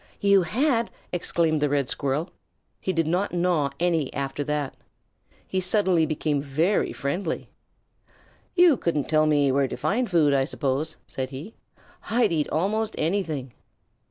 "You 0.19 0.41
had!" 0.41 0.89
exclaimed 1.13 1.61
the 1.61 1.69
Red 1.69 1.87
Squirrel. 1.87 2.31
He 2.79 2.91
did 2.91 3.05
not 3.05 3.35
gnaw 3.35 3.69
any 3.79 4.11
after 4.15 4.43
that. 4.45 4.75
He 5.45 5.59
suddenly 5.61 6.07
became 6.07 6.41
very 6.41 6.91
friendly. 6.91 7.51
"You 8.55 8.77
couldn't 8.77 9.07
tell 9.09 9.27
me 9.27 9.51
where 9.51 9.67
to 9.67 9.77
find 9.77 10.09
food, 10.09 10.33
I 10.33 10.45
suppose," 10.45 10.97
said 11.05 11.29
he. 11.29 11.53
"I'd 12.09 12.31
eat 12.31 12.49
almost 12.49 12.95
anything." 12.97 13.53